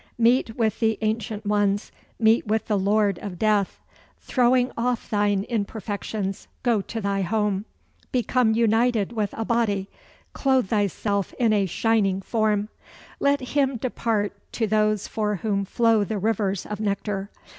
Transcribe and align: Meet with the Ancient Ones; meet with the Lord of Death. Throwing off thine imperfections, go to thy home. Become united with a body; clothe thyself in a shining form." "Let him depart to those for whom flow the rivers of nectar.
Meet 0.17 0.55
with 0.57 0.79
the 0.79 0.97
Ancient 1.01 1.45
Ones; 1.45 1.91
meet 2.17 2.47
with 2.47 2.65
the 2.65 2.79
Lord 2.79 3.19
of 3.19 3.37
Death. 3.37 3.79
Throwing 4.19 4.71
off 4.75 5.07
thine 5.11 5.43
imperfections, 5.47 6.47
go 6.63 6.81
to 6.81 6.99
thy 6.99 7.21
home. 7.21 7.65
Become 8.11 8.53
united 8.53 9.11
with 9.11 9.29
a 9.37 9.45
body; 9.45 9.89
clothe 10.33 10.69
thyself 10.69 11.33
in 11.37 11.53
a 11.53 11.67
shining 11.67 12.19
form." 12.19 12.69
"Let 13.19 13.41
him 13.53 13.77
depart 13.77 14.33
to 14.53 14.65
those 14.65 15.07
for 15.07 15.35
whom 15.35 15.65
flow 15.65 16.03
the 16.03 16.17
rivers 16.17 16.65
of 16.65 16.79
nectar. 16.79 17.29